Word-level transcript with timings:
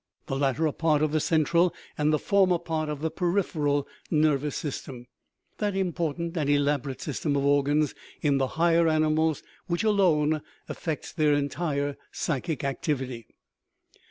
The 0.25 0.35
latter 0.35 0.65
are 0.65 0.73
part 0.73 1.03
of 1.03 1.11
the 1.11 1.19
central, 1.19 1.75
and 1.95 2.11
the 2.11 2.17
former 2.17 2.57
part 2.57 2.89
of 2.89 3.01
the 3.01 3.11
peripheral, 3.11 3.87
nervous 4.09 4.55
system 4.55 5.05
that 5.59 5.75
important 5.75 6.35
and 6.35 6.49
elaborate 6.49 6.99
system 7.01 7.35
of 7.35 7.45
organs 7.45 7.93
in 8.19 8.39
the 8.39 8.47
higher 8.57 8.87
animals 8.87 9.43
which 9.67 9.83
alone 9.83 10.41
effects 10.67 11.13
their 11.13 11.33
entire 11.35 11.97
psychic 12.11 12.63
activity. 12.63 13.27